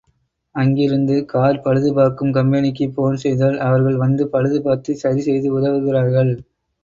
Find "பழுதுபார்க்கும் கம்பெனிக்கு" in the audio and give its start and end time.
1.65-2.87